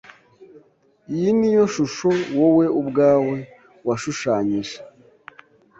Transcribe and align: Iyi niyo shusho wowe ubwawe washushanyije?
Iyi 1.13 1.29
niyo 1.37 1.63
shusho 1.73 2.09
wowe 2.37 2.65
ubwawe 2.81 3.37
washushanyije? 3.87 4.77